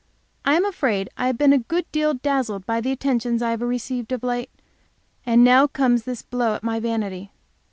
[0.43, 3.61] I am afraid I have been a good deal dazzled by the attentions I have
[3.61, 4.49] received of late;
[5.27, 7.29] and now comes this blow at my vanity.